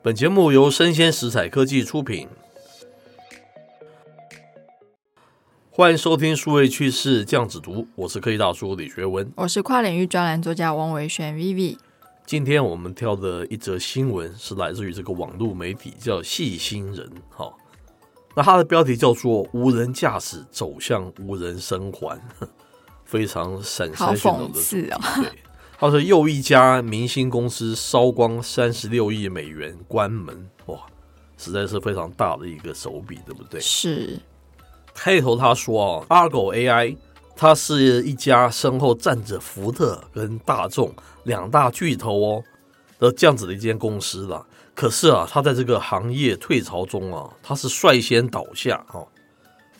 [0.00, 2.28] 本节目由生鲜食材科技出品，
[5.70, 11.76] 欢迎收听数位趋势酱子读，我是科技大叔李学文，我是跨领域专栏作家王维轩 Vivi。
[12.24, 17.52] 今天我们挑的一则新闻是来自于这个网络媒体叫细心人，哈，
[18.36, 22.16] 那它的标题叫做“无人驾驶走向无人生还”，
[23.04, 25.28] 非常闪闪炫动的字啊，对。
[25.80, 30.76] 他说：“又一家明星公司烧光三十六亿美元关门，哇，
[31.36, 34.18] 实在是非常大的一个手笔，对不对？”是。
[34.92, 36.96] 开头他说：“啊，Argo AI，
[37.36, 40.92] 它是一家身后站着福特跟大众
[41.22, 42.44] 两大巨头哦
[42.98, 44.44] 的这样子的一间公司了。
[44.74, 49.06] 可是啊，它在这个行业退潮中啊，它是率先倒下啊，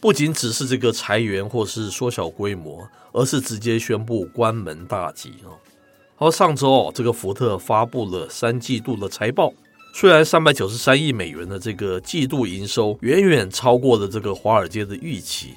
[0.01, 5.51] 不仅只是这个裁员或是缩小规模，而是直接宣布关门大吉啊。”
[6.19, 9.53] 而上周哦，这个福特发布了三季度的财报，
[9.95, 15.55] 虽然三百九十三亿美元的这个季度营收远远超过了这个华尔街的预期，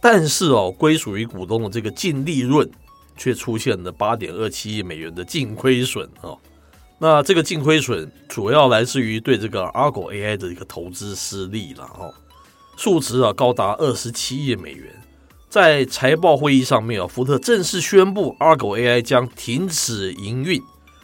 [0.00, 2.70] 但是哦，归属于股东的这个净利润
[3.16, 6.38] 却出现了八点二七亿美元的净亏损哦。
[6.98, 12.12] 那这个净亏损主要来自于对这个 Argo AI 的一个投资失利了哦，
[12.76, 14.92] 数值啊高达二十七亿美元。
[15.52, 20.58] 在财报会议上面啊，福特正式宣布，Argo AI 将停止营运，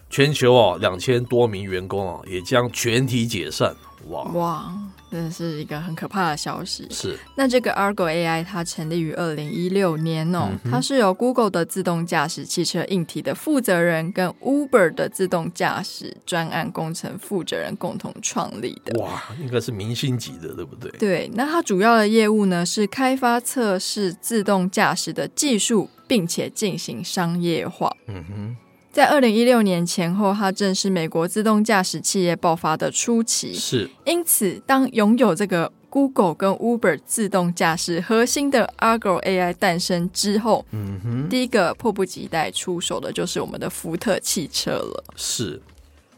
[0.08, 3.76] 全球啊两千多名员工啊也将全体解散。
[4.08, 4.72] 哇哇！
[5.10, 6.86] 真的是一个很可怕的消息。
[6.90, 19.00] 是，那这个 Argo AI 它成立于二零一六年哦，嗯、它是由 Google 的自动驾驶汽车硬体的负责人跟 Uber 的自动驾驶专案工程负责人共同创立的。
[19.00, 20.90] 哇，应该是明星级的，对不对？
[20.98, 27.90] 对，那它主要的业务呢是开发测试自动驾驶的技术，并且进行商业化。
[28.06, 28.56] 嗯哼。
[28.98, 33.54] 在二零一六年前后，它正是美国自动驾驶企业爆发的初期。
[33.54, 45.04] 是，因此，当拥有这个 Google 跟 Uber 自动驾驶核心的 Argo AI 诞生之后，嗯哼，第一个迫不及待出手的就是我们的福特汽车了。
[45.14, 45.62] 是，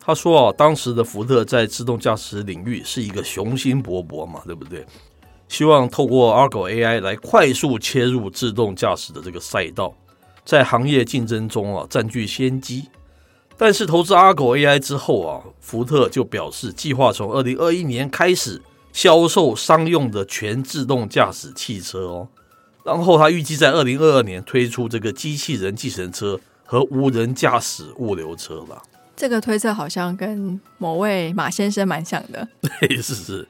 [0.01, 4.87] 他说啊，当时的福特在自动驾驶领域是一个雄心勃勃嘛，对不对？
[5.49, 9.95] 希望透过 Argo AI 来快速切入自动驾驶的这个赛道。
[10.45, 12.89] 在行业竞争中啊，占据先机。
[13.57, 18.63] 但是投资 Argo AI 之后啊，福特就表示计划从二零二一年开始
[18.93, 22.29] 销售商用的全自动驾驶汽车哦。
[22.85, 28.83] 然后他预计在二零二二年推出这个机器人计程车和无人驾驶物流车了。
[29.15, 32.49] 这个推测好像跟某位马先生蛮像的。
[32.81, 33.47] 对，是是。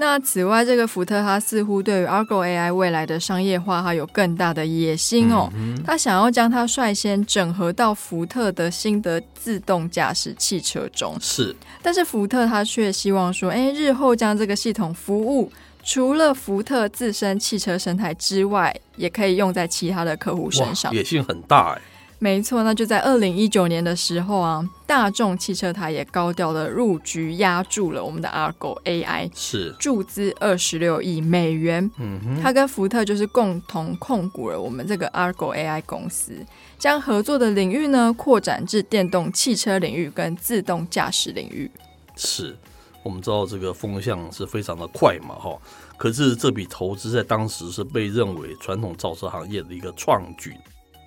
[0.00, 5.52] 那此外，这个福特他似乎对于 Argo AI 未来的商业化，它有更大的野心哦。
[5.54, 11.14] 嗯、他想要将它率先整合到福特的新的自动驾驶汽车中。
[11.20, 15.52] 是，但是福特他却希望说，哎，日后将这个系统服务，
[15.84, 20.90] 除了福特自身汽车生态之外，也可以用在其他的客户身上。
[20.94, 21.82] 野心很大哎。
[22.22, 31.90] 没错，那就在二零一九年的时候啊，大众汽车它也高调的入局压住了我们的 Argo AI，是注资二十六亿美元。
[31.96, 36.34] 嗯哼，它跟福特就是共同控股了我们这个 Argo AI 公司，
[36.78, 41.70] 将合作的领域呢扩展至电动汽车领域跟自动驾驶领域。
[42.16, 42.54] 是
[43.02, 45.58] 我们知道这个风向是非常的快嘛，哈，
[45.96, 50.54] 可是这笔投资在当时是被认为传统造车行业的一个创举。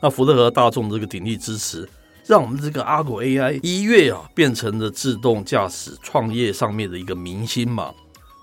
[0.03, 1.88] 那福特和大众这个鼎力支持，
[2.28, 7.94] 让我们这个 Argo AI 一跃啊变成了自动驾驶创业上面的一个明星嘛，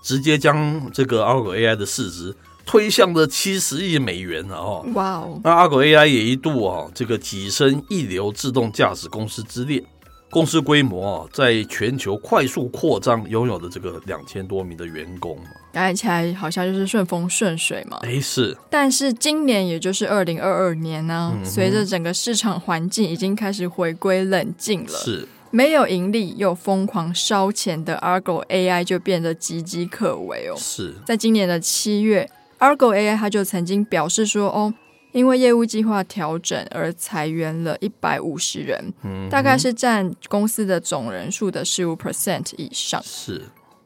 [0.03, 2.35] 直接将这个 Argo AI 的市值
[2.65, 4.83] 推向了七十亿美元了哦。
[4.95, 5.39] 哇哦！
[5.43, 9.83] 那 Argo AI 也一度啊这个跻身一流自动驾驶公司之列。
[10.31, 15.37] 公司规模啊，在全球快速扩张，拥有的这个两千多名的员工，
[15.73, 17.99] 看起来好像就是顺风顺水嘛。
[18.03, 18.57] 哎，是。
[18.69, 30.55] 但是今年，也就是二零二二年呢，嗯、随着整个市场环境已经开始回归冷静了，是没有盈利又疯狂烧钱的 Argo AI 就变得岌岌可危哦。
[30.57, 32.29] 是在今年的七月
[32.59, 34.73] ，Argo AI 它就曾经表示说，哦。
[35.11, 43.01] 因为业务计划调整而裁员了一百五十人，嗯、大概是占公司的总人数的十五 percent 以上。
[43.03, 43.41] 是。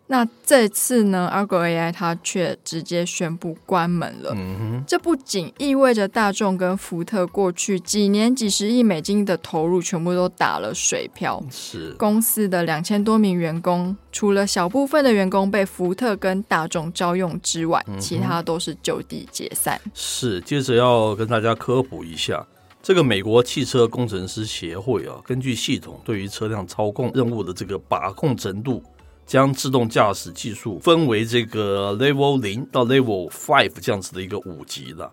[0.07, 4.33] 那这次呢，Argo AI 它却直接宣布关门了。
[4.35, 11.43] 嗯哼，这不仅意味着大众跟福特过去几年几十亿美金的投入全部都打了水漂。
[11.49, 19.81] 是，公司的两千多名员工，除了小部分的员工被福特跟大众招用之外，嗯、其他都是就地解散。
[19.95, 22.45] 是，接着要跟大家科普一下，
[22.83, 28.83] 这个美国汽车工程师协会啊，根据系统对于车辆操控任务的这个把控程度。
[29.25, 35.09] 将自动驾驶技术分为这个 Level 零到 Level Five 这样子的一个五级的。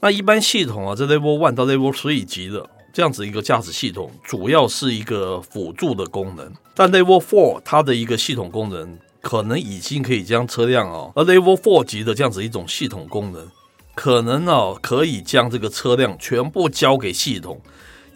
[0.00, 6.52] 那一般系统啊，在 Level One 到 Level Three 级的这样子一个驾驶系统，主要是一个辅助的功能。
[6.74, 13.48] 但 Level Four 它的一个系统功能，可能已经可以将车辆哦，而 Level Four 级的这样子一种系统功能，
[13.94, 17.60] 可能哦可以将这个车辆全部交给系统，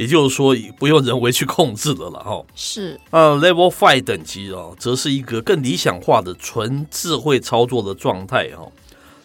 [0.03, 2.43] 也就是说不用人为去控制的了哈。
[2.55, 8.67] 是，呃，Level Five 等级哦，则是一个更理想化的纯智慧操作的状态哈。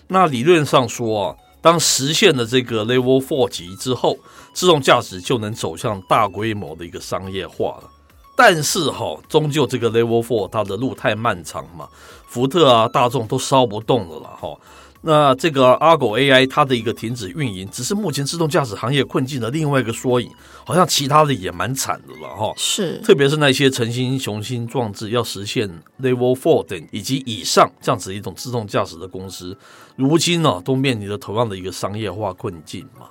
[0.08, 1.36] 那理论上说啊。
[1.60, 4.16] 当实现了这个 Level Four 级之后，
[4.54, 7.90] 自动驾驶就能走向大规模的一个商业化了。
[8.38, 11.90] 但是哈，终究这个 Level Four 它的路太漫长嘛，
[12.28, 14.56] 福特啊、大众都烧不动了啦哈。
[15.02, 20.30] 那这个 Argo AI 它的一个停止运营，只是目前自动驾驶行业困境的另外一个缩影。
[20.66, 22.52] 好像其他的也蛮惨的了哈。
[22.58, 25.70] 是，特别是那些诚心雄心壮志要实现
[26.02, 29.58] Level Four 等以及以上这样子一种自动驾驶的公司，
[29.96, 33.08] 如今呢、啊，都面临着同样的一个商业化困境嘛。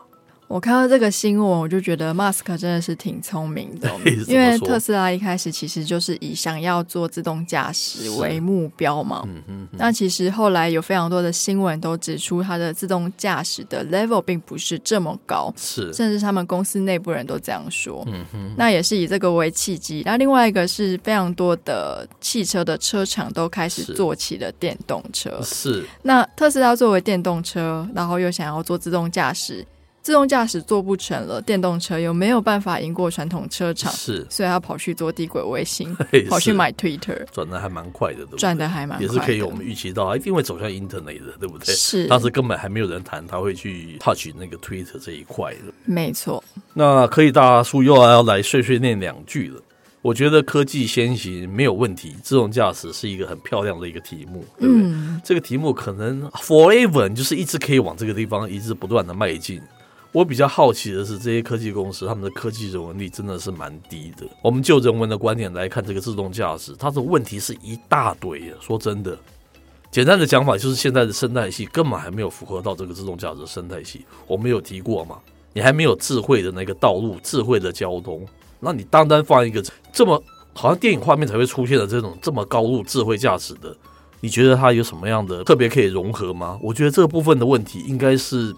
[0.49, 3.91] 我看到这个新闻，我就觉得马斯克真的是挺聪明的，
[4.29, 9.25] 因为特斯拉一开始其实就是以想要做自动驾驶为目标嘛。
[9.27, 9.69] 嗯嗯。
[9.73, 18.05] 那其实后来有非常多的新闻都指出，它的自动驾驶的 level 并不是这么高，是，甚至他们公司内部人都这样说。
[18.07, 18.55] 嗯哼。
[18.57, 25.41] 那也是以这个为契机，那另外一个是非常多的汽车的车厂都开始做起了电动车。
[25.43, 25.85] 是。
[26.03, 29.67] 那特斯拉作为电动车，然后又想要做自动驾驶。
[30.07, 35.93] 自动驾驶做不成了，电动车又没有办法赢过传统车厂，是，所以他跑去做地轨卫星，
[36.31, 41.75] 跑去买 Twitter，转的还蛮快的，转的还蛮快的，也是可以我们预期到，一定会走向 Internet 的，对不对？
[41.75, 46.45] 是，当时根本还没有人谈他会去 touch 那个 Twitter 这一块的，没错。
[46.73, 49.61] 那科技大叔又要来碎碎念两句了。
[50.03, 54.83] 我觉得科技先行没有问题，自动驾驶是一个很漂亮的一个题目，对不对？
[54.85, 59.61] 嗯，这个题目可能 forever 就是一直可以往这个地方一直不断的迈进。
[60.13, 64.27] 我比较好奇的是，这些科技公司他们的科技人文力真的是蛮低的。
[64.41, 68.55] 我们就人文的观点来看，这个自动驾驶，它的问题是一大堆呀。
[68.59, 69.19] 说真的，
[69.91, 74.07] 简单的讲法就是现在的生态系根本还没有符合到这个自动驾驶生态系。
[74.27, 75.19] 我们有提过嘛？
[75.53, 78.27] 你还没有智慧的那个道路、智慧的交通，
[78.61, 79.63] 那你单单放一个
[79.93, 80.23] 这么
[80.55, 83.77] 好像电影画面才会出现的这种这么高度智慧驾驶的，
[84.21, 86.59] 你觉得它有什么样的特别可以融合吗？
[86.63, 88.57] 我觉得这部分的问题应该是。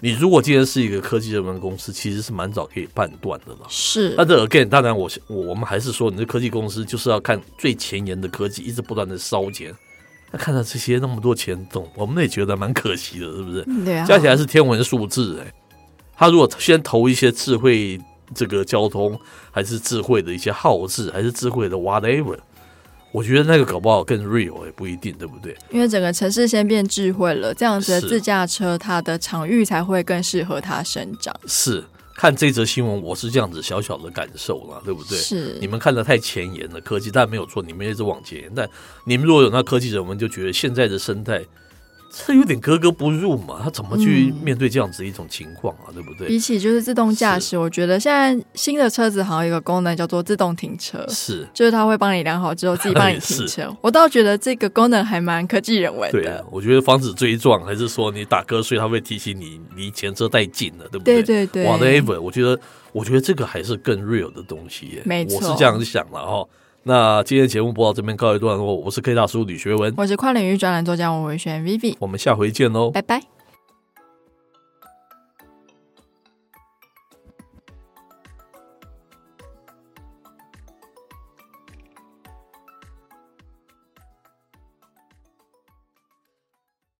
[0.00, 3.66] 你如果今天是一个科技人文公司，其实是蛮早可以判断的了。
[3.68, 9.74] 是，那这 again，当然我我我们还是说，你的科技公司就是要看最前沿的科技，一直不断的烧钱。
[10.30, 13.64] 那看到这些那么多钱，总我们也觉得蛮可惜的，是不是？
[13.84, 14.06] 对啊。
[14.06, 15.52] 加起来是天文数字哎。
[16.16, 18.00] 他如果先投一些智慧
[18.34, 19.18] 这个交通，
[19.50, 22.38] 还是智慧的一些号志，还是智慧的 whatever。
[23.10, 25.56] 我觉得那个搞不好更 real 也不一定，对不对？
[25.70, 31.34] 因为整个城市先变智慧了，这样子的自驾车它的场域才会更适合它生长。
[31.46, 31.82] 是，
[32.14, 35.16] 看这则新闻，我是这样子小小的感受了，对不对？
[35.16, 38.52] 是，你们看的太前沿了科技，但没有错，你们一直往前沿。
[38.54, 38.68] 但
[39.04, 41.42] 你们如果有那科技人，我们就觉得现在的生态。
[42.10, 45.86] 这有点格格不入嘛，他怎么去面对这样子一种情况啊？
[45.88, 46.26] 嗯、对不对？
[46.28, 53.74] 比起就是自动驾驶，我觉得现在新的车子好像有一个功能叫做自动停车，是，就是它会帮你量好之后自己帮你停车。
[53.82, 56.22] 我倒觉得这个功能还蛮科技人文的。
[56.22, 61.22] 对啊，我觉得防止追撞，还是说你打瞌睡，它会提醒你离前车太近了，对不对？
[61.22, 61.66] 对对对。
[61.66, 62.58] Whatever，我觉得，
[62.92, 65.02] 我觉得这个还是更 real 的东西耶。
[65.04, 66.44] 没错，我是这样想的哈。
[66.84, 73.37] 那今天节目播到这边告一段落，我是 K 大叔李学文，我是跨领域专栏作家王维轩 Vivi，我们下回见喽，拜拜。